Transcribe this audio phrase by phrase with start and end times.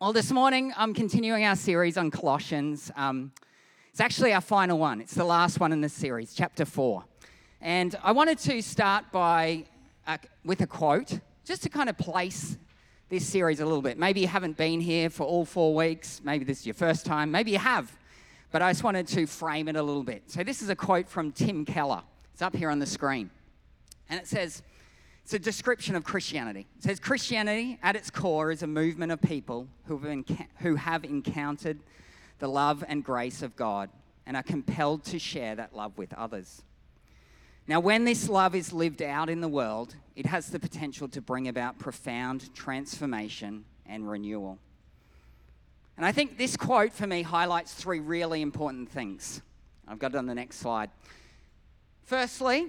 [0.00, 2.92] Well, this morning I'm continuing our series on Colossians.
[2.94, 3.32] Um,
[3.90, 7.02] it's actually our final one, it's the last one in this series, chapter 4.
[7.60, 9.64] And I wanted to start by
[10.06, 12.58] uh, with a quote, just to kind of place
[13.08, 13.98] this series a little bit.
[13.98, 17.32] Maybe you haven't been here for all four weeks, maybe this is your first time,
[17.32, 17.90] maybe you have,
[18.52, 20.30] but I just wanted to frame it a little bit.
[20.30, 22.02] So, this is a quote from Tim Keller,
[22.32, 23.30] it's up here on the screen.
[24.08, 24.62] And it says,
[25.28, 26.66] it's a description of Christianity.
[26.78, 30.24] It says Christianity, at its core, is a movement of people who have,
[30.60, 31.80] who have encountered
[32.38, 33.90] the love and grace of God
[34.24, 36.62] and are compelled to share that love with others.
[37.66, 41.20] Now, when this love is lived out in the world, it has the potential to
[41.20, 44.56] bring about profound transformation and renewal.
[45.98, 49.42] And I think this quote for me highlights three really important things.
[49.86, 50.88] I've got it on the next slide.
[52.04, 52.68] Firstly,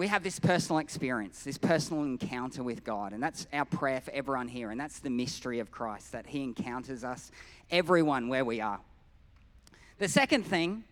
[0.00, 3.12] we have this personal experience, this personal encounter with God.
[3.12, 4.70] And that's our prayer for everyone here.
[4.70, 7.30] And that's the mystery of Christ, that He encounters us,
[7.70, 8.80] everyone where we are.
[9.98, 10.84] The second thing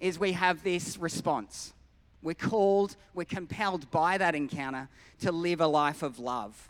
[0.00, 1.74] is we have this response.
[2.24, 4.88] We're called, we're compelled by that encounter
[5.20, 6.68] to live a life of love.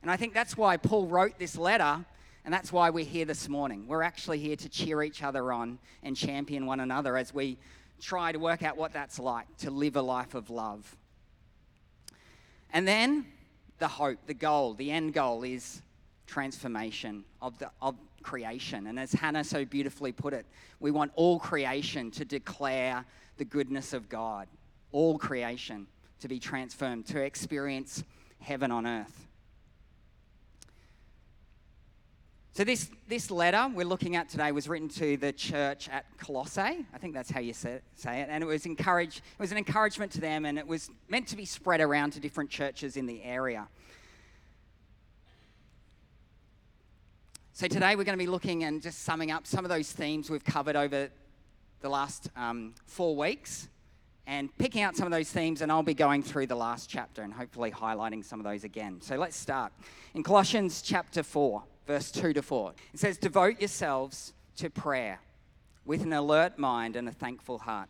[0.00, 2.06] And I think that's why Paul wrote this letter,
[2.46, 3.86] and that's why we're here this morning.
[3.86, 7.58] We're actually here to cheer each other on and champion one another as we
[8.00, 10.96] try to work out what that's like to live a life of love.
[12.74, 13.24] And then
[13.78, 15.80] the hope, the goal, the end goal is
[16.26, 18.88] transformation of, the, of creation.
[18.88, 20.44] And as Hannah so beautifully put it,
[20.80, 23.04] we want all creation to declare
[23.36, 24.48] the goodness of God,
[24.90, 25.86] all creation
[26.20, 28.02] to be transformed, to experience
[28.40, 29.28] heaven on earth.
[32.56, 36.86] So, this, this letter we're looking at today was written to the church at Colossae.
[36.94, 37.82] I think that's how you say it.
[38.04, 41.36] And it was, encourage, it was an encouragement to them, and it was meant to
[41.36, 43.66] be spread around to different churches in the area.
[47.54, 50.30] So, today we're going to be looking and just summing up some of those themes
[50.30, 51.10] we've covered over
[51.80, 53.68] the last um, four weeks
[54.28, 57.22] and picking out some of those themes, and I'll be going through the last chapter
[57.22, 59.00] and hopefully highlighting some of those again.
[59.00, 59.72] So, let's start.
[60.14, 62.74] In Colossians chapter 4 verse 2 to 4.
[62.92, 65.20] It says, Devote yourselves to prayer
[65.84, 67.88] with an alert mind and a thankful heart.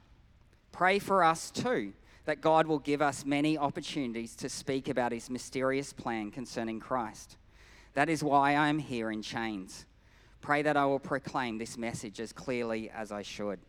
[0.72, 1.92] Pray for us too,
[2.24, 7.36] that God will give us many opportunities to speak about his mysterious plan concerning Christ.
[7.94, 9.86] That is why I am here in chains.
[10.40, 13.60] Pray that I will proclaim this message as clearly as I should.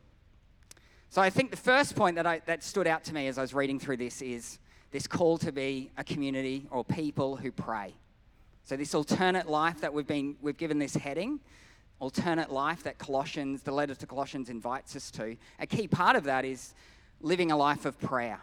[1.10, 3.42] So I think the first point that, I, that stood out to me as I
[3.42, 4.60] was reading through this is
[4.92, 7.94] this call to be a community or people who pray.
[8.66, 11.40] So this alternate life that we've been we've given this heading,
[12.00, 15.38] alternate life that Colossians, the letter to Colossians invites us to.
[15.60, 16.74] A key part of that is
[17.22, 18.40] living a life of prayer.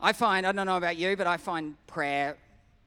[0.00, 2.38] I find, I don't know about you, but I find prayer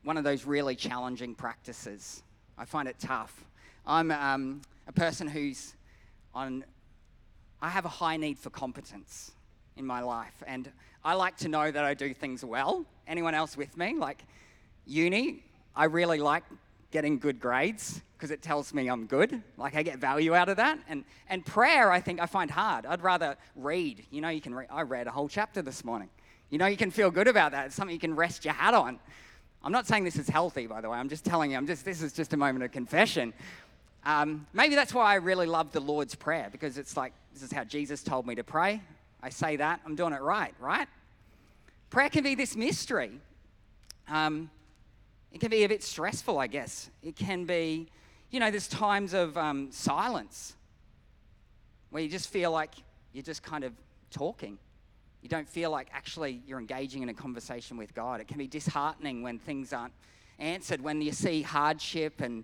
[0.04, 2.24] one of those really challenging practices.
[2.58, 3.46] I find it tough.
[3.86, 5.76] I'm um, a person who's
[6.34, 6.64] on,
[7.62, 9.32] I have a high need for competence
[9.78, 10.42] in my life.
[10.48, 10.72] And
[11.06, 12.84] I like to know that I do things well.
[13.08, 13.94] Anyone else with me?
[13.96, 14.24] Like
[14.88, 15.44] uni,
[15.76, 16.44] I really like
[16.92, 19.42] getting good grades because it tells me I'm good.
[19.58, 20.80] Like I get value out of that.
[20.88, 22.86] And and prayer, I think I find hard.
[22.86, 24.06] I'd rather read.
[24.12, 24.68] You know, you can read.
[24.70, 26.10] I read a whole chapter this morning.
[26.50, 27.68] You know, you can feel good about that.
[27.68, 29.00] It's something you can rest your hat on.
[29.64, 30.98] I'm not saying this is healthy, by the way.
[30.98, 31.58] I'm just telling you.
[31.58, 31.86] I'm just.
[31.86, 33.34] This is just a moment of confession.
[34.04, 37.52] Um, maybe that's why I really love the Lord's Prayer because it's like this is
[37.52, 38.82] how Jesus told me to pray.
[39.24, 40.88] I say that I'm doing it right, right?
[41.92, 43.12] Prayer can be this mystery.
[44.08, 44.50] Um,
[45.32, 46.90] it can be a bit stressful, I guess.
[47.02, 47.88] It can be,
[48.30, 50.56] you know, there's times of um, silence
[51.90, 52.74] where you just feel like
[53.14, 53.74] you're just kind of
[54.10, 54.58] talking.
[55.22, 58.20] You don't feel like actually you're engaging in a conversation with God.
[58.20, 59.94] It can be disheartening when things aren't
[60.40, 62.44] answered, when you see hardship and,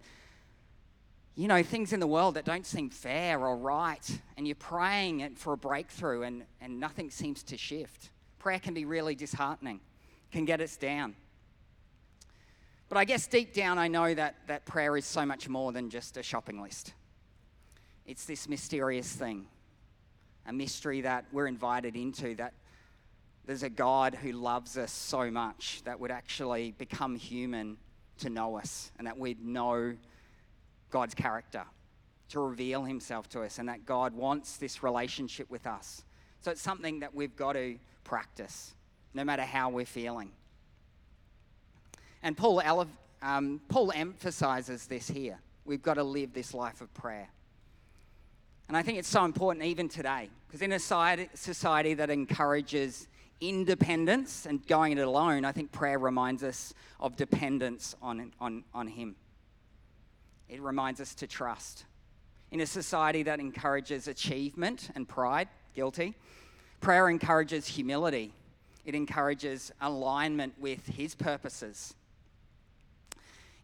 [1.36, 5.36] you know, things in the world that don't seem fair or right, and you're praying
[5.36, 8.12] for a breakthrough and, and nothing seems to shift.
[8.40, 9.80] Prayer can be really disheartening,
[10.32, 11.16] can get us down.
[12.90, 15.90] But I guess deep down, I know that, that prayer is so much more than
[15.90, 16.94] just a shopping list.
[18.06, 19.48] It's this mysterious thing,
[20.46, 22.54] a mystery that we're invited into, that
[23.46, 27.78] there's a God who loves us so much that would actually become human
[28.20, 29.96] to know us, and that we'd know
[30.90, 31.64] God's character,
[32.30, 36.04] to reveal himself to us, and that God wants this relationship with us.
[36.40, 38.74] So it's something that we've got to practice,
[39.14, 40.32] no matter how we're feeling.
[42.24, 42.88] And Paul,
[43.22, 45.40] um, Paul emphasizes this here.
[45.66, 47.30] We've got to live this life of prayer.
[48.68, 53.08] And I think it's so important even today, because in a society that encourages
[53.40, 58.88] independence and going it alone, I think prayer reminds us of dependence on, on, on
[58.88, 59.16] Him.
[60.50, 61.86] it reminds us to trust.
[62.52, 66.16] In a society that encourages achievement and pride, guilty,
[66.80, 68.34] prayer encourages humility.
[68.86, 71.94] It encourages alignment with His purposes.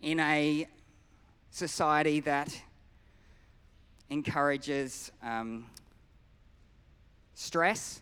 [0.03, 0.67] In a
[1.49, 2.61] society that
[4.09, 5.65] encourages um,
[7.35, 8.01] stress,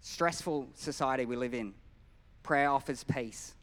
[0.00, 1.74] stressful society we live in,
[2.44, 3.54] prayer offers peace.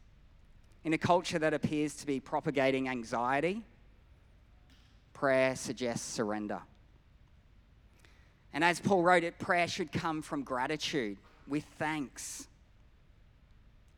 [0.84, 3.62] In a culture that appears to be propagating anxiety,
[5.14, 6.60] prayer suggests surrender.
[8.52, 11.16] And as Paul wrote it, prayer should come from gratitude
[11.46, 12.48] with thanks.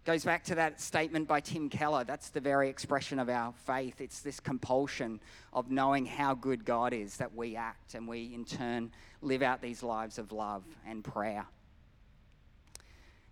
[0.06, 2.05] Goes back to that statement by Tim Keller.
[2.05, 4.00] That's the very expression of our faith.
[4.00, 5.20] It's this compulsion
[5.52, 9.61] of knowing how good God is that we act and we, in turn, live out
[9.61, 11.44] these lives of love and prayer.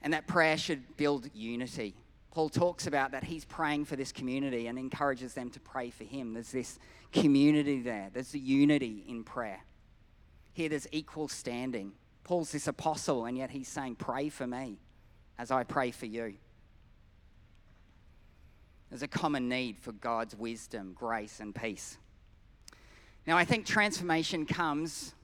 [0.02, 1.94] And that prayer should build unity.
[2.32, 6.04] Paul talks about that he's praying for this community and encourages them to pray for
[6.04, 6.34] him.
[6.34, 6.78] There's this
[7.12, 9.60] community there, there's the unity in prayer.
[10.52, 11.92] Here, there's equal standing.
[12.24, 14.76] Paul's this apostle, and yet he's saying, Pray for me
[15.38, 16.34] as I pray for you.
[18.90, 21.98] There's a common need for God's wisdom, grace, and peace.
[23.26, 25.14] Now, I think transformation comes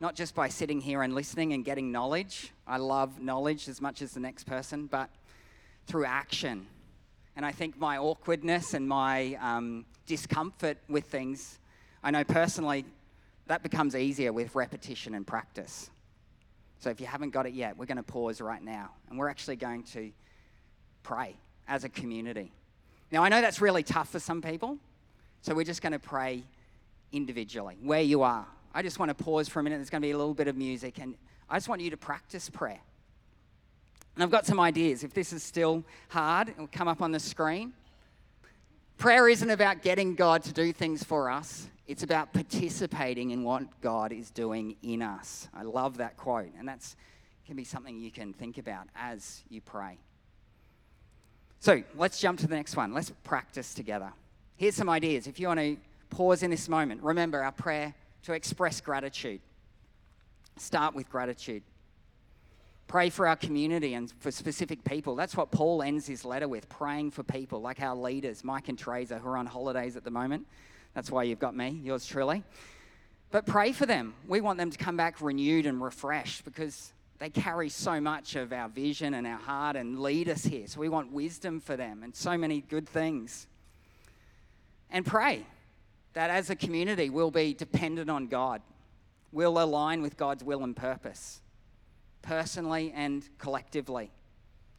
[0.00, 2.52] not just by sitting here and listening and getting knowledge.
[2.66, 5.10] I love knowledge as much as the next person, but
[5.86, 6.66] through action.
[7.34, 11.58] And I think my awkwardness and my um, discomfort with things,
[12.02, 12.84] I know personally
[13.48, 15.90] that becomes easier with repetition and practice.
[16.80, 19.28] So if you haven't got it yet, we're going to pause right now and we're
[19.28, 20.12] actually going to
[21.02, 21.34] pray
[21.66, 22.52] as a community.
[23.10, 24.78] Now, I know that's really tough for some people,
[25.42, 26.42] so we're just going to pray
[27.12, 28.46] individually, where you are.
[28.74, 29.76] I just want to pause for a minute.
[29.76, 31.14] There's going to be a little bit of music, and
[31.48, 32.80] I just want you to practice prayer.
[34.14, 35.04] And I've got some ideas.
[35.04, 37.72] If this is still hard, it'll come up on the screen.
[38.98, 43.80] Prayer isn't about getting God to do things for us, it's about participating in what
[43.80, 45.48] God is doing in us.
[45.54, 46.96] I love that quote, and that's
[47.48, 49.96] can be something you can think about as you pray.
[51.60, 52.94] So let's jump to the next one.
[52.94, 54.12] Let's practice together.
[54.56, 55.26] Here's some ideas.
[55.26, 55.76] If you want to
[56.10, 57.94] pause in this moment, remember our prayer
[58.24, 59.40] to express gratitude.
[60.56, 61.62] Start with gratitude.
[62.86, 65.14] Pray for our community and for specific people.
[65.14, 68.78] That's what Paul ends his letter with praying for people like our leaders, Mike and
[68.78, 70.46] Teresa, who are on holidays at the moment.
[70.94, 72.42] That's why you've got me, yours truly.
[73.30, 74.14] But pray for them.
[74.26, 78.52] We want them to come back renewed and refreshed because they carry so much of
[78.52, 80.66] our vision and our heart and lead us here.
[80.66, 83.46] So we want wisdom for them and so many good things.
[84.90, 85.44] And pray
[86.14, 88.62] that as a community, we'll be dependent on God.
[89.32, 91.40] We'll align with God's will and purpose,
[92.22, 94.10] personally and collectively.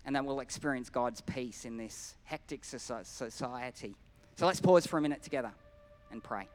[0.06, 3.96] And that we'll experience God's peace in this hectic society.
[4.38, 5.52] So let's pause for a minute together
[6.10, 6.48] and pray.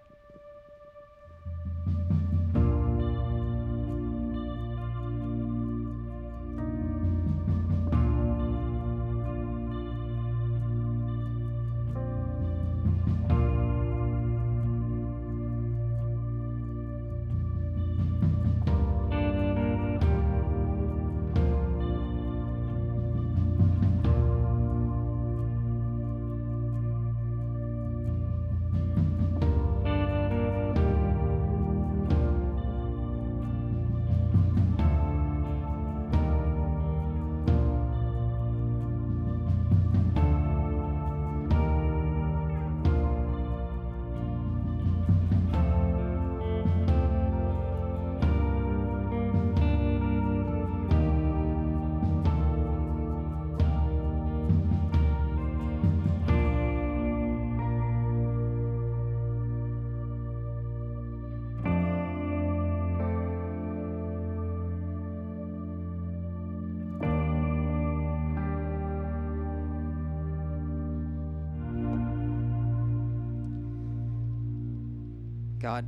[75.65, 75.87] God,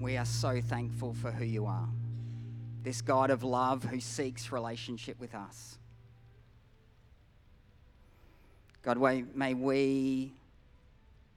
[0.00, 1.88] we are so thankful for who you are.
[2.82, 5.78] This God of love who seeks relationship with us.
[8.82, 8.98] God,
[9.36, 10.32] may we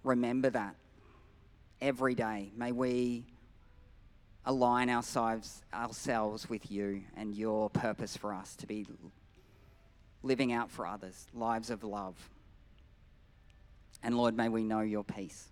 [0.04, 0.74] remember that
[1.80, 2.52] every day.
[2.58, 3.26] May we
[4.44, 8.88] align ourselves, ourselves with you and your purpose for us to be
[10.24, 12.16] living out for others, lives of love.
[14.02, 15.50] And Lord, may we know your peace.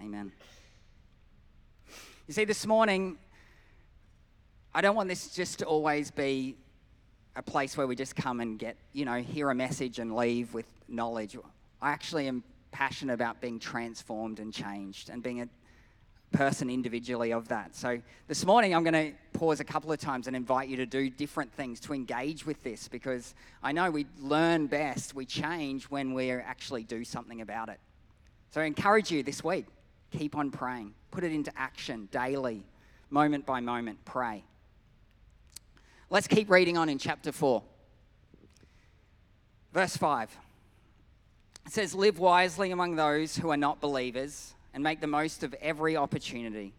[0.00, 0.30] Amen.
[2.28, 3.18] You see, this morning,
[4.72, 6.56] I don't want this just to always be
[7.34, 10.54] a place where we just come and get, you know, hear a message and leave
[10.54, 11.36] with knowledge.
[11.82, 15.48] I actually am passionate about being transformed and changed and being a
[16.36, 17.74] person individually of that.
[17.74, 20.86] So this morning, I'm going to pause a couple of times and invite you to
[20.86, 25.84] do different things to engage with this because I know we learn best, we change
[25.84, 27.80] when we actually do something about it.
[28.50, 29.66] So I encourage you this week
[30.10, 32.64] keep on praying, put it into action daily,
[33.10, 34.44] moment by moment, pray.
[36.10, 37.62] Let's keep reading on in chapter 4.
[39.72, 40.36] Verse 5.
[41.66, 45.54] It says, Live wisely among those who are not believers and make the most of
[45.60, 46.72] every opportunity.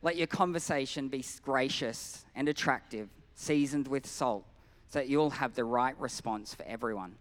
[0.00, 4.46] Let your conversation be gracious and attractive, seasoned with salt,
[4.88, 7.16] so that you'll have the right response for everyone.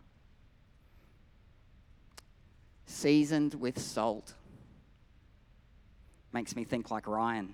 [2.86, 4.34] Seasoned with salt.
[6.34, 7.54] Makes me think like Ryan.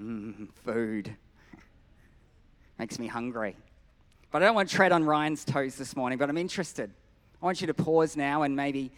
[0.00, 1.14] Mm, food.
[2.78, 3.54] Makes me hungry.
[4.30, 6.90] But I don't want to tread on Ryan's toes this morning, but I'm interested.
[7.40, 8.92] I want you to pause now and maybe.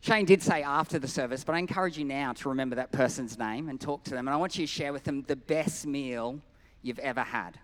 [0.00, 3.38] Shane did say after the service, but I encourage you now to remember that person's
[3.38, 4.28] name and talk to them.
[4.28, 6.38] And I want you to share with them the best meal
[6.82, 7.58] you've ever had.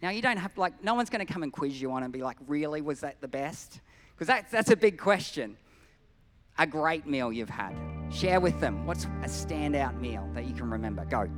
[0.00, 2.12] Now, you don't have, like, no one's going to come and quiz you on and
[2.12, 3.80] be like, really, was that the best?
[4.14, 5.56] Because that's, that's a big question.
[6.58, 7.95] A great meal you've had.
[8.10, 8.86] Share with them.
[8.86, 11.04] What's a standout meal that you can remember?
[11.04, 11.28] Go.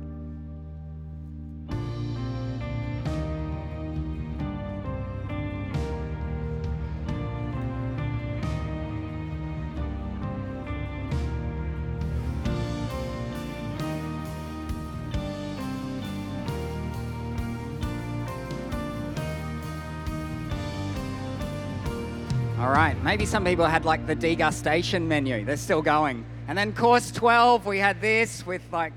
[22.59, 25.45] All right, maybe some people had like the degustation menu.
[25.45, 26.25] They're still going.
[26.49, 28.91] And then course 12, we had this with like,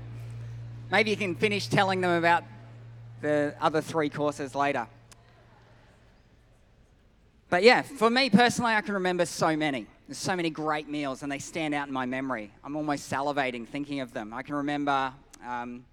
[0.91, 2.43] maybe you can finish telling them about
[3.21, 4.87] the other three courses later.
[7.51, 9.85] But yeah, for me personally, I can remember so many.
[10.07, 12.51] There's so many great meals, and they stand out in my memory.
[12.63, 14.33] I'm almost salivating thinking of them.
[14.33, 15.13] I can remember
[15.47, 15.85] um,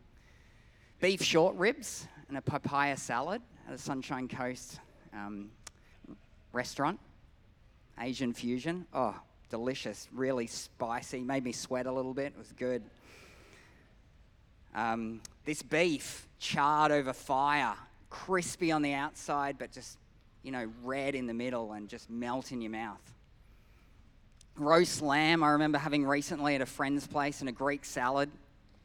[0.99, 4.81] beef short ribs and a papaya salad at a Sunshine Coast
[5.12, 5.50] um,
[6.55, 6.99] restaurant.
[8.00, 8.87] Asian fusion.
[8.95, 9.14] Oh,
[9.50, 12.26] delicious, really spicy, made me sweat a little bit.
[12.26, 12.83] It was good.
[14.75, 17.75] Um, this beef charred over fire,
[18.09, 19.99] crispy on the outside, but just,
[20.42, 23.02] you know, red in the middle and just melt in your mouth.
[24.57, 28.30] Roast lamb, I remember having recently at a friend's place, and a Greek salad.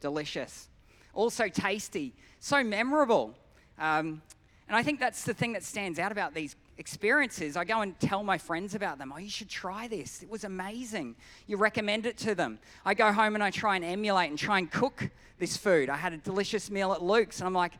[0.00, 0.68] Delicious.
[1.14, 3.34] Also tasty, so memorable.
[3.78, 4.20] Um,
[4.68, 7.98] and I think that's the thing that stands out about these experiences, I go and
[8.00, 9.12] tell my friends about them.
[9.14, 10.22] Oh, you should try this.
[10.22, 11.16] It was amazing.
[11.46, 12.58] You recommend it to them.
[12.84, 15.88] I go home and I try and emulate and try and cook this food.
[15.88, 17.72] I had a delicious meal at Luke's and I'm like,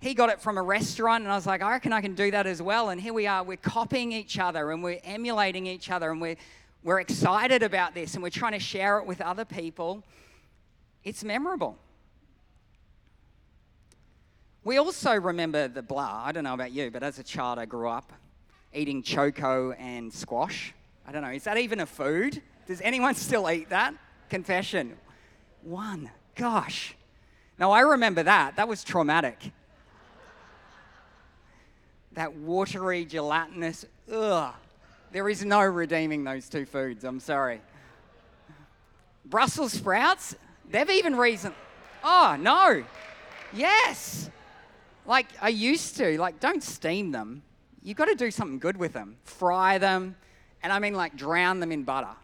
[0.00, 2.30] he got it from a restaurant and I was like, I reckon I can do
[2.30, 2.88] that as well.
[2.88, 6.36] And here we are, we're copying each other and we're emulating each other and we're,
[6.82, 10.02] we're excited about this and we're trying to share it with other people.
[11.04, 11.76] It's memorable.
[14.62, 16.22] We also remember the blah.
[16.24, 18.12] I don't know about you, but as a child, I grew up
[18.74, 20.74] eating choko and squash.
[21.06, 22.42] I don't know, is that even a food?
[22.66, 23.94] Does anyone still eat that?
[24.28, 24.96] Confession.
[25.62, 26.10] One.
[26.36, 26.94] Gosh.
[27.58, 28.56] Now, I remember that.
[28.56, 29.52] That was traumatic.
[32.12, 34.54] that watery, gelatinous, ugh.
[35.12, 37.02] There is no redeeming those two foods.
[37.04, 37.60] I'm sorry.
[39.24, 40.36] Brussels sprouts,
[40.70, 41.52] they've even reason.
[42.04, 42.84] Oh, no.
[43.52, 44.30] Yes.
[45.10, 46.18] Like I used to.
[46.18, 47.42] Like, don't steam them
[47.82, 49.16] you've got to do something good with them.
[49.24, 50.16] Fry them,
[50.62, 52.14] and I mean like drown them in butter.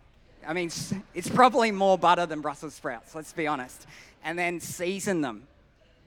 [0.46, 0.70] I mean,
[1.14, 3.86] it's probably more butter than Brussels sprouts, let's be honest.
[4.22, 5.48] And then season them.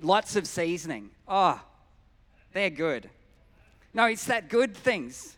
[0.01, 1.09] Lots of seasoning.
[1.27, 1.61] Oh,
[2.53, 3.09] they're good.
[3.93, 5.35] No, it's that good things,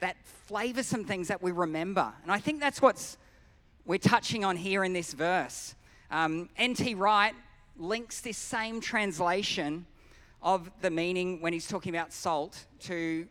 [0.00, 0.16] that
[0.48, 2.12] flavoursome things that we remember.
[2.22, 3.18] And I think that's what's
[3.84, 5.74] we're touching on here in this verse.
[6.10, 6.94] Um, N.T.
[6.94, 7.34] Wright
[7.76, 9.84] links this same translation
[10.42, 13.26] of the meaning when he's talking about salt to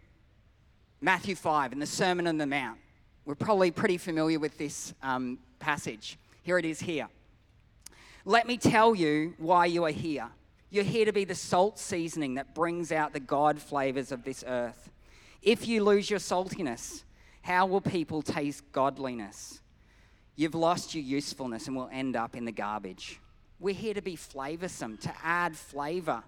[1.02, 2.80] Matthew 5 in the Sermon on the Mount.
[3.26, 6.18] We're probably pretty familiar with this um, passage.
[6.44, 7.08] Here it is here.
[8.24, 10.30] Let me tell you why you are here.
[10.70, 14.44] You're here to be the salt seasoning that brings out the God flavors of this
[14.48, 14.90] earth.
[15.42, 17.04] If you lose your saltiness,
[17.42, 19.60] how will people taste godliness?
[20.36, 23.20] You've lost your usefulness and will end up in the garbage.
[23.60, 26.24] We're here to be flavorsome, to add flavor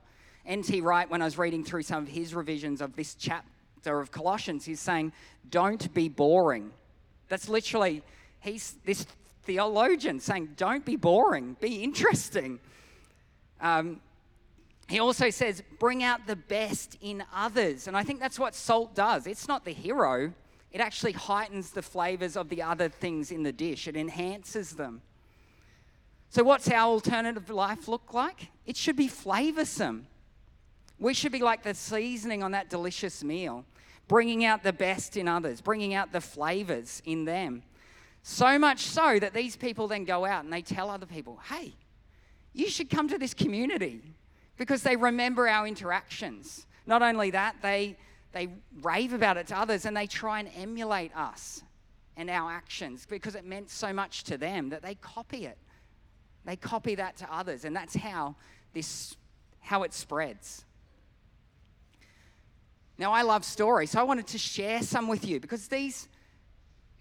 [0.46, 0.82] N.T.
[0.82, 4.66] Wright, when I was reading through some of his revisions of this chapter of Colossians,
[4.66, 5.14] he's saying,
[5.50, 6.72] Don't be boring.
[7.30, 8.04] That's literally,
[8.42, 9.06] he's this
[9.44, 12.60] theologian saying, Don't be boring, be interesting.
[13.62, 14.02] Um,
[14.90, 17.88] he also says, Bring out the best in others.
[17.88, 19.28] And I think that's what salt does.
[19.28, 20.34] It's not the hero,
[20.72, 25.02] it actually heightens the flavors of the other things in the dish, it enhances them.
[26.30, 28.50] So, what's our alternative life look like?
[28.66, 30.06] It should be flavorsome.
[31.00, 33.66] We should be like the seasoning on that delicious meal,
[34.08, 37.64] bringing out the best in others, bringing out the flavors in them.
[38.22, 41.74] So much so that these people then go out and they tell other people, hey,
[42.54, 44.02] you should come to this community
[44.58, 46.66] because they remember our interactions.
[46.86, 47.98] Not only that, they,
[48.32, 48.50] they
[48.82, 51.64] rave about it to others and they try and emulate us
[52.16, 55.58] and our actions because it meant so much to them that they copy it.
[56.46, 58.36] They copy that to others, and that's how
[58.74, 59.16] this
[59.62, 60.66] how it spreads.
[62.98, 66.08] Now, I love stories, so I wanted to share some with you because these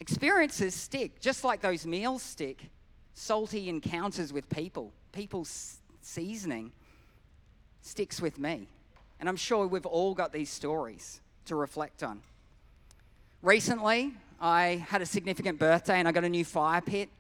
[0.00, 2.70] experiences stick, just like those meals stick.
[3.14, 6.72] Salty encounters with people, people's seasoning
[7.82, 8.68] sticks with me.
[9.20, 12.22] And I'm sure we've all got these stories to reflect on.
[13.42, 17.10] Recently, I had a significant birthday and I got a new fire pit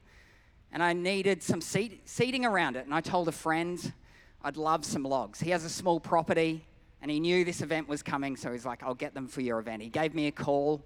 [0.72, 2.86] and I needed some seat, seating around it.
[2.86, 3.92] And I told a friend
[4.42, 5.40] I'd love some logs.
[5.40, 6.64] He has a small property
[7.02, 9.58] and he knew this event was coming, so he's like, I'll get them for your
[9.58, 9.82] event.
[9.82, 10.80] He gave me a call.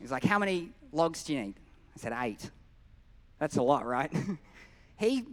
[0.00, 1.54] He's like, How many logs do you need?
[1.96, 2.50] I said, Eight.
[3.38, 4.12] That's a lot, right?
[4.96, 5.24] he,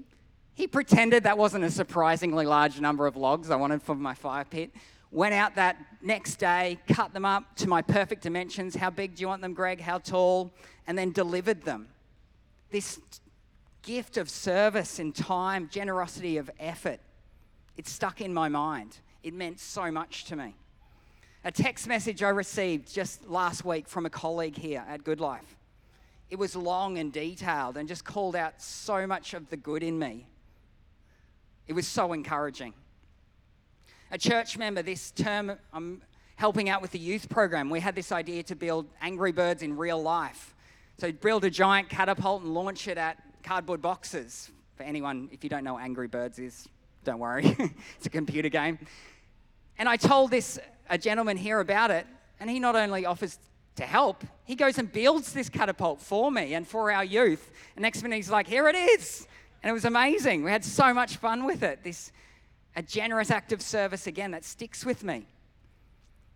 [0.54, 4.46] he pretended that wasn't a surprisingly large number of logs I wanted for my fire
[4.46, 4.72] pit.
[5.12, 8.76] Went out that next day, cut them up to my perfect dimensions.
[8.76, 9.82] How big do you want them, Greg?
[9.82, 10.54] How tall?
[10.88, 11.88] And then delivered them.
[12.70, 13.00] This
[13.82, 17.00] gift of service and time, generosity of effort,
[17.76, 19.00] it stuck in my mind.
[19.24, 20.56] It meant so much to me.
[21.44, 25.58] A text message I received just last week from a colleague here at Goodlife.
[26.30, 30.00] It was long and detailed and just called out so much of the good in
[30.00, 30.28] me.
[31.68, 32.74] It was so encouraging.
[34.12, 36.02] A church member this term, I'm
[36.36, 37.70] helping out with the youth program.
[37.70, 40.56] We had this idea to build Angry Birds in real life.
[40.98, 44.52] So, build a giant catapult and launch it at cardboard boxes.
[44.76, 46.68] For anyone, if you don't know what Angry Birds is,
[47.04, 47.56] don't worry,
[47.98, 48.78] it's a computer game.
[49.82, 50.60] And I told this
[50.92, 52.06] a gentleman here about it,
[52.40, 53.40] and he not only offers
[53.78, 57.52] to help, he goes and builds this catapult for me and for our youth.
[57.76, 59.26] And next minute he's like, "Here it is,"
[59.64, 60.44] and it was amazing.
[60.44, 61.84] We had so much fun with it.
[61.84, 62.12] This
[62.76, 65.22] a generous act of service again that sticks with me.
[65.22, 65.26] There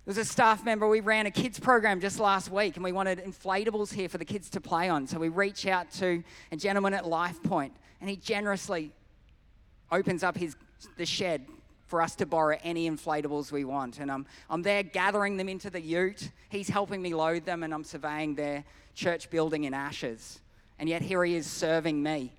[0.08, 3.20] was a staff member, we ran a kids program just last week and we wanted
[3.20, 5.06] inflatables here for the kids to play on.
[5.06, 8.92] So we reach out to a gentleman at Life Point and he generously
[9.92, 10.56] opens up his
[10.98, 11.46] the shed
[11.88, 14.00] for us to borrow any inflatables we want.
[14.00, 16.32] And I'm, I'm there gathering them into the ute.
[16.50, 18.64] He's helping me load them, and I'm surveying their
[18.96, 20.40] church building in ashes.
[20.80, 22.34] And yet here he is serving me.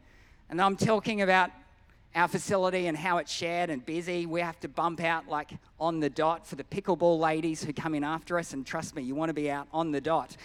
[0.51, 1.51] And I'm talking about
[2.15, 4.27] our facility and how it's shared and busy.
[4.27, 7.95] We have to bump out like on the dot for the pickleball ladies who come
[7.95, 8.53] in after us.
[8.53, 10.37] And trust me, you want to be out on the dot.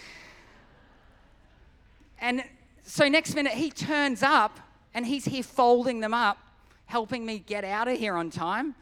[2.20, 2.44] And
[2.84, 4.60] so next minute he turns up
[4.92, 6.38] and he's here folding them up,
[6.86, 8.74] helping me get out of here on time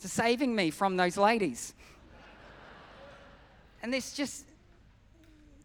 [0.00, 1.74] to saving me from those ladies.
[3.82, 4.46] and this just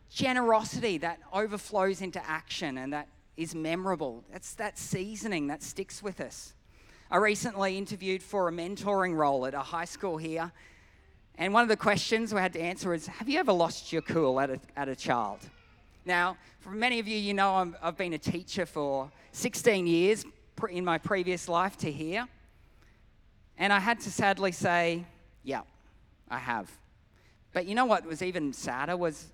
[0.09, 4.23] generosity that overflows into action and that is memorable.
[4.31, 6.53] That's that seasoning that sticks with us.
[7.09, 10.51] I recently interviewed for a mentoring role at a high school here.
[11.35, 14.01] And one of the questions we had to answer is Have you ever lost your
[14.01, 15.39] cool at a, at a child?
[16.05, 20.25] Now, for many of you, you know i have been a teacher for 16 years
[20.69, 22.27] in my previous life to here.
[23.61, 25.05] And I had to sadly say,
[25.43, 25.61] yeah,
[26.31, 26.67] I have.
[27.53, 29.27] But you know what was even sadder was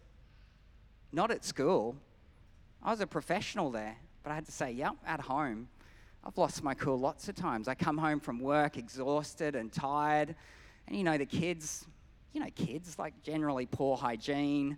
[1.13, 1.96] not at school.
[2.84, 5.70] I was a professional there, but I had to say, yep, at home.
[6.26, 7.70] I've lost my cool lots of times.
[7.70, 10.36] I come home from work exhausted and tired.
[10.90, 11.86] And you know, the kids,
[12.34, 14.78] you know, kids like generally poor hygiene,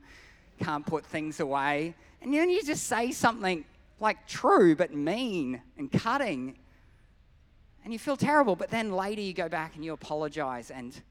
[0.59, 1.95] can't put things away.
[2.21, 3.65] And then you just say something
[3.99, 6.59] like true but mean and cutting
[7.83, 11.01] and you feel terrible, but then later you go back and you apologize and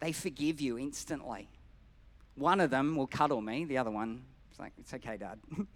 [0.00, 1.48] they forgive you instantly.
[2.36, 5.38] One of them will cuddle me, the other one is like, It's okay, Dad.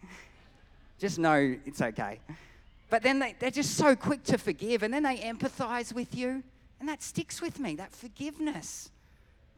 [0.98, 2.20] just know it's okay.
[2.90, 6.42] But then they, they're just so quick to forgive and then they empathize with you.
[6.80, 8.90] And that sticks with me, that forgiveness.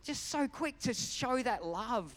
[0.05, 2.12] Just so quick to show that love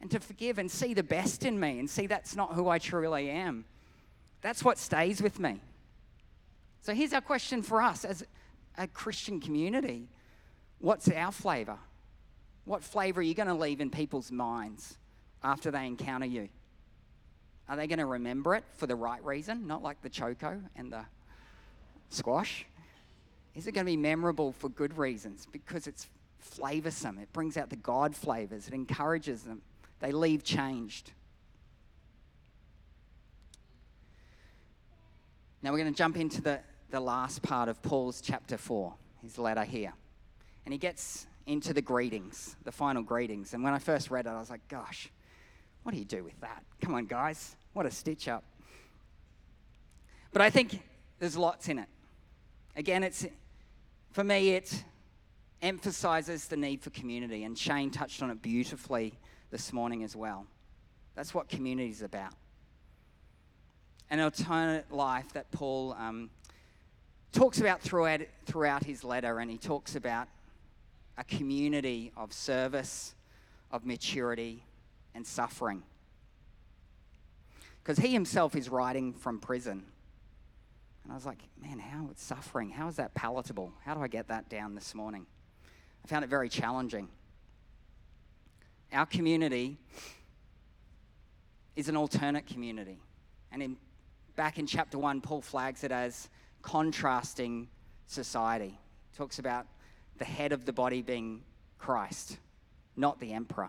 [0.00, 2.78] and to forgive and see the best in me and see that's not who I
[2.78, 3.64] truly am.
[4.42, 5.60] That's what stays with me.
[6.84, 8.26] So here's our question for us as
[8.76, 10.06] a Christian community
[10.80, 11.78] what's our flavor?
[12.66, 14.98] What flavor are you going to leave in people's minds
[15.42, 16.50] after they encounter you?
[17.70, 20.92] Are they going to remember it for the right reason, not like the choko and
[20.92, 21.06] the
[22.10, 22.66] squash?
[23.54, 25.46] Is it going to be memorable for good reasons?
[25.50, 26.10] Because it's
[26.54, 29.62] flavorsome, it brings out the God flavors, it encourages them.
[30.00, 31.12] They leave changed.
[35.62, 36.60] Now we're going to jump into the
[36.94, 39.92] the last part of Paul's chapter 4, his letter here.
[40.64, 43.52] And he gets into the greetings, the final greetings.
[43.52, 45.10] And when I first read it, I was like, gosh,
[45.82, 46.62] what do you do with that?
[46.80, 47.56] Come on, guys.
[47.72, 48.44] What a stitch up.
[50.32, 50.80] But I think
[51.18, 51.88] there's lots in it.
[52.76, 53.26] Again, it's
[54.12, 54.84] for me, it
[55.62, 59.14] emphasizes the need for community, and Shane touched on it beautifully
[59.50, 60.46] this morning as well.
[61.16, 62.34] That's what community is about.
[64.10, 66.30] An alternate life that Paul um,
[67.34, 70.28] talks about throughout, throughout his letter, and he talks about
[71.18, 73.14] a community of service,
[73.70, 74.64] of maturity,
[75.14, 75.82] and suffering.
[77.82, 79.84] Because he himself is writing from prison.
[81.02, 82.70] And I was like, man, how is suffering?
[82.70, 83.72] How is that palatable?
[83.84, 85.26] How do I get that down this morning?
[86.04, 87.08] I found it very challenging.
[88.92, 89.76] Our community
[91.76, 92.98] is an alternate community.
[93.52, 93.76] And in,
[94.36, 96.28] back in chapter 1, Paul flags it as
[96.64, 97.68] contrasting
[98.06, 98.78] society.
[99.10, 99.66] He talks about
[100.18, 101.42] the head of the body being
[101.78, 102.38] Christ,
[102.96, 103.68] not the emperor.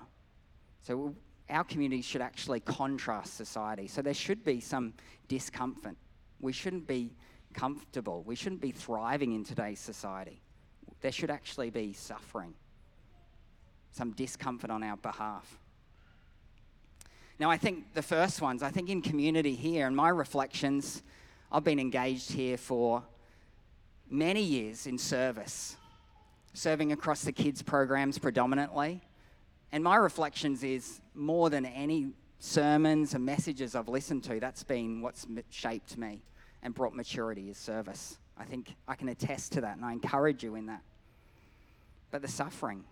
[0.81, 1.13] So
[1.49, 3.88] our community should actually contrast society.
[3.88, 4.93] So there should be some
[5.27, 5.95] discomfort.
[6.39, 7.12] We shouldn't be
[7.53, 8.23] comfortable.
[8.23, 10.41] We shouldn't be thriving in today's society.
[11.01, 12.53] There should actually be suffering,
[13.91, 15.60] some discomfort on our behalf.
[17.39, 21.03] Now, I think the first ones, I think in community here, and my reflections,
[21.51, 23.03] I've been engaged here for
[24.10, 25.77] many years in service,
[26.53, 29.01] serving across the kids' programs predominantly.
[29.71, 35.01] And my reflections is more than any sermons and messages I've listened to, that's been
[35.01, 36.21] what's shaped me
[36.63, 38.17] and brought maturity is service.
[38.38, 40.81] I think I can attest to that and I encourage you in that.
[42.12, 42.84] But the suffering,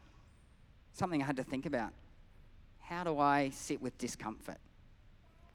[0.94, 1.92] something I had to think about.
[2.80, 4.58] How do I sit with discomfort?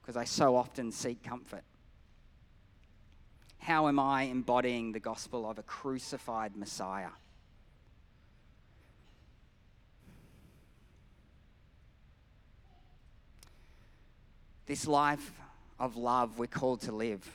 [0.01, 1.63] Because I so often seek comfort.
[3.59, 7.09] How am I embodying the gospel of a crucified Messiah?
[14.65, 15.31] This life
[15.79, 17.27] of love we're called to live.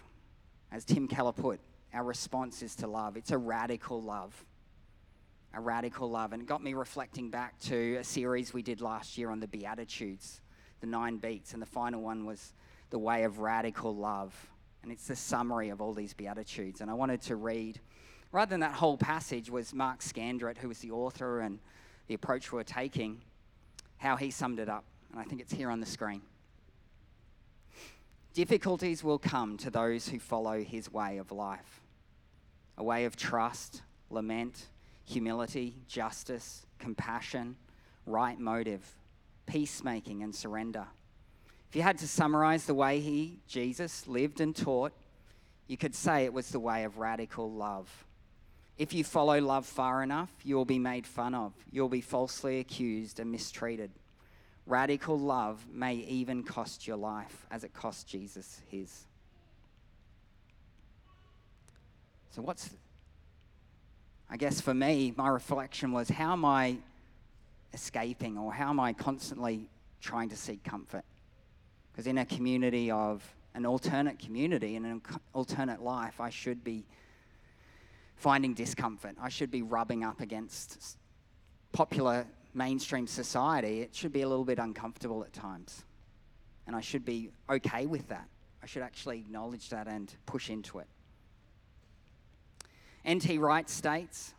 [0.70, 1.60] As Tim Keller put,
[1.92, 3.16] our response is to love.
[3.16, 4.44] It's a radical love.
[5.52, 6.32] A radical love.
[6.32, 9.46] And it got me reflecting back to a series we did last year on the
[9.46, 10.40] Beatitudes,
[10.80, 11.52] the nine beats.
[11.52, 12.54] And the final one was
[12.90, 14.34] the way of radical love.
[14.84, 16.82] And it's the summary of all these Beatitudes.
[16.82, 17.80] And I wanted to read,
[18.32, 21.58] rather than that whole passage, was Mark Scandrette, who was the author and
[22.06, 23.22] the approach we we're taking,
[23.96, 24.84] how he summed it up.
[25.10, 26.20] And I think it's here on the screen.
[28.34, 31.80] Difficulties will come to those who follow his way of life
[32.76, 34.66] a way of trust, lament,
[35.04, 37.56] humility, justice, compassion,
[38.04, 38.84] right motive,
[39.46, 40.84] peacemaking, and surrender.
[41.74, 44.92] If you had to summarize the way he, Jesus, lived and taught,
[45.66, 47.88] you could say it was the way of radical love.
[48.78, 53.18] If you follow love far enough, you'll be made fun of, you'll be falsely accused
[53.18, 53.90] and mistreated.
[54.66, 59.06] Radical love may even cost your life, as it cost Jesus his.
[62.30, 62.70] So, what's,
[64.30, 66.76] I guess for me, my reflection was how am I
[67.72, 69.68] escaping or how am I constantly
[70.00, 71.02] trying to seek comfort?
[71.94, 73.22] Because in a community of
[73.54, 75.00] an alternate community, in an
[75.32, 76.84] alternate life, I should be
[78.16, 79.14] finding discomfort.
[79.20, 80.98] I should be rubbing up against
[81.70, 85.84] popular mainstream society, it should be a little bit uncomfortable at times.
[86.66, 88.28] And I should be okay with that.
[88.62, 90.86] I should actually acknowledge that and push into it.
[93.04, 93.38] N.T.
[93.38, 94.34] Wright states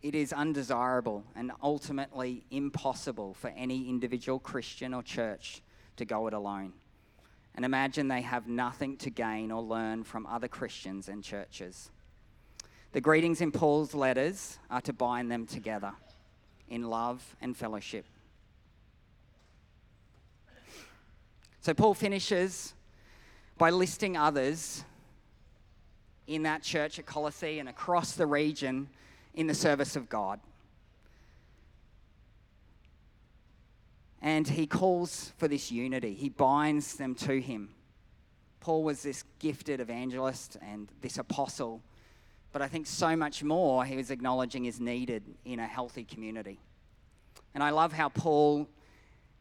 [0.00, 5.62] it is undesirable and ultimately impossible for any individual Christian or church
[5.96, 6.72] to go it alone.
[7.54, 11.90] And imagine they have nothing to gain or learn from other Christians and churches.
[12.92, 15.92] The greetings in Paul's letters are to bind them together
[16.68, 18.06] in love and fellowship.
[21.60, 22.74] So Paul finishes
[23.56, 24.84] by listing others
[26.26, 28.88] in that church at Colossae and across the region
[29.34, 30.40] in the service of God.
[34.24, 37.68] And he calls for this unity, he binds them to him.
[38.58, 41.80] Paul was this gifted evangelist and this apostle
[42.54, 46.60] but I think so much more he was acknowledging is needed in a healthy community.
[47.52, 48.68] And I love how Paul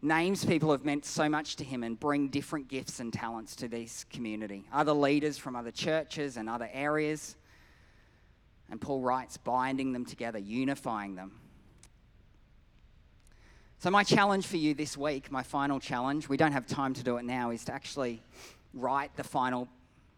[0.02, 3.56] names people who have meant so much to him and bring different gifts and talents
[3.58, 4.66] to this community.
[4.74, 7.36] Other leaders from other churches and other areas.
[8.72, 11.34] And Paul writes, binding them together, unifying them.
[13.84, 17.04] So, my challenge for you this week, my final challenge, we don't have time to
[17.04, 18.24] do it now, is to actually
[18.74, 19.68] write the final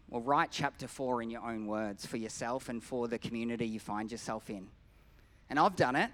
[0.08, 3.80] Well, write chapter four in your own words for yourself and for the community you
[3.80, 4.68] find yourself in.
[5.50, 6.12] And I've done it,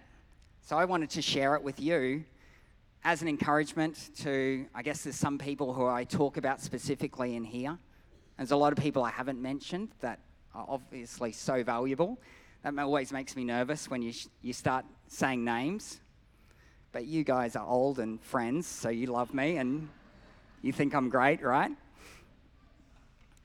[0.62, 2.24] so I wanted to share it with you
[3.04, 7.44] as an encouragement to, I guess there's some people who I talk about specifically in
[7.44, 7.76] here.
[8.38, 10.20] There's a lot of people I haven't mentioned that
[10.54, 12.18] are obviously so valuable.
[12.62, 16.00] That always makes me nervous when you, sh- you start saying names.
[16.92, 19.88] But you guys are old and friends, so you love me and
[20.60, 21.72] you think I'm great, right?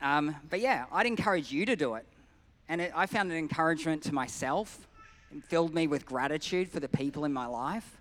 [0.01, 2.05] Um, but yeah, I'd encourage you to do it.
[2.69, 4.88] And it, I found an encouragement to myself.
[5.31, 7.97] and filled me with gratitude for the people in my life.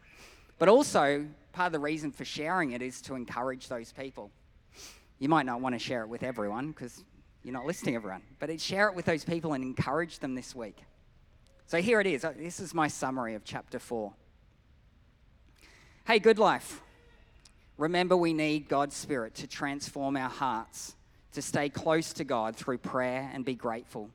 [0.58, 4.30] But also, part of the reason for sharing it is to encourage those people.
[5.18, 7.04] You might not want to share it with everyone because
[7.42, 10.78] you're not listening everyone, but share it with those people and encourage them this week.
[11.66, 12.24] So here it is.
[12.24, 14.12] Uh, this is my summary of chapter 4.
[16.06, 16.82] Hey, good life.
[17.78, 20.94] Remember, we need God's Spirit to transform our hearts,
[21.32, 24.10] to stay close to God through prayer and be grateful.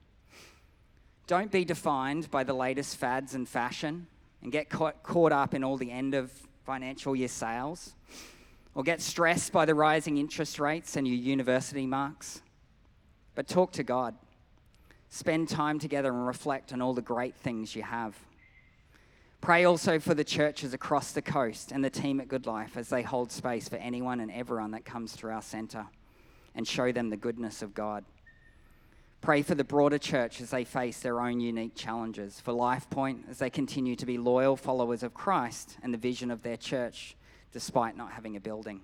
[1.27, 4.07] Don't be defined by the latest fads and fashion
[4.41, 6.31] and get caught, caught up in all the end of
[6.65, 7.93] financial year sales,
[8.73, 12.41] or get stressed by the rising interest rates and your university marks.
[13.35, 14.15] But talk to God.
[15.09, 18.15] Spend time together and reflect on all the great things you have.
[19.41, 23.01] Pray also for the churches across the coast and the team at Goodlife as they
[23.01, 25.87] hold space for anyone and everyone that comes through our centre
[26.53, 28.05] and show them the goodness of God.
[29.19, 33.39] Pray for the broader church as they face their own unique challenges, for LifePoint as
[33.39, 37.15] they continue to be loyal followers of Christ and the vision of their church
[37.51, 38.81] despite not having a building.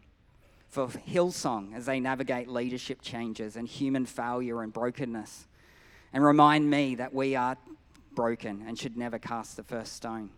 [0.69, 5.47] For Hillsong as they navigate leadership changes and human failure and brokenness.
[6.13, 7.57] And remind me that we are
[8.15, 10.31] broken and should never cast the first stone.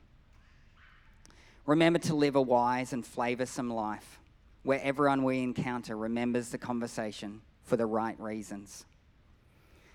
[1.69, 4.19] Remember to live a wise and flavoursome life
[4.63, 8.85] where everyone we encounter remembers the conversation for the right reasons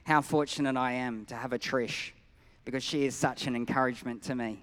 [0.04, 2.12] how fortunate I am to have a Trish
[2.64, 4.62] because she is such an encouragement to me.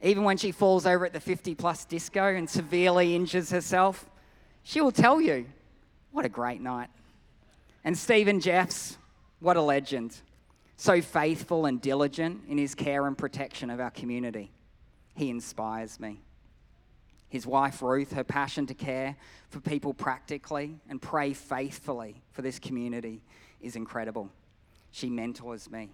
[0.00, 4.08] Even when she falls over at the 50 plus disco and severely injures herself,
[4.62, 5.46] she will tell you,
[6.12, 6.90] what a great night.
[7.82, 8.96] And Stephen Jeffs,
[9.40, 10.14] what a legend.
[10.76, 14.52] So faithful and diligent in his care and protection of our community.
[15.16, 16.20] He inspires me.
[17.28, 19.16] His wife Ruth, her passion to care
[19.48, 23.22] for people practically and pray faithfully for this community
[23.60, 24.30] is incredible.
[24.92, 25.90] She mentors me.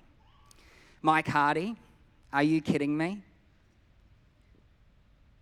[1.01, 1.77] Mike Hardy,
[2.33, 3.23] are you kidding me?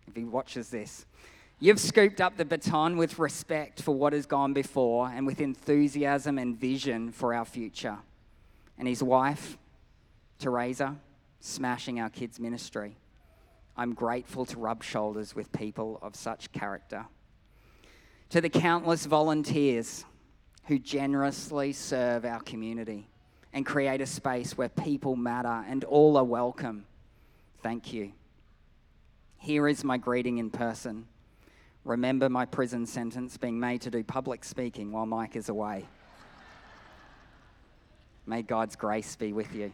[0.07, 1.05] If he watches this,
[1.59, 6.37] you've scooped up the baton with respect for what has gone before and with enthusiasm
[6.37, 7.97] and vision for our future.
[8.77, 9.57] And his wife,
[10.39, 10.97] Teresa,
[11.39, 12.95] smashing our kids' ministry.
[13.77, 17.05] I'm grateful to rub shoulders with people of such character.
[18.29, 20.05] To the countless volunteers
[20.65, 23.07] who generously serve our community
[23.53, 26.85] and create a space where people matter and all are welcome.
[27.61, 28.13] Thank you.
[29.37, 31.07] Here is my greeting in person.
[31.83, 35.85] Remember my prison sentence being made to do public speaking while Mike is away.
[38.27, 39.71] May God's grace be with you.